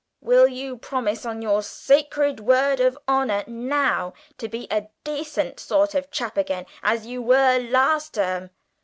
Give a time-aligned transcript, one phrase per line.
[0.19, 5.93] Will you promise on your sacred word of honour, now, to be a decent sort
[5.93, 8.49] of chap again, as you were last term?"